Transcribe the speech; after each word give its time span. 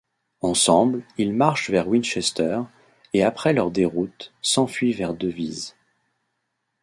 Ensemble, 0.41 1.03
ils 1.19 1.31
marchent 1.31 1.69
vers 1.69 1.87
Winchester, 1.87 2.61
et 3.13 3.21
après 3.23 3.53
leur 3.53 3.69
déroute, 3.69 4.33
s'enfuient 4.41 4.93
vers 4.93 5.13
Devizes. 5.13 5.75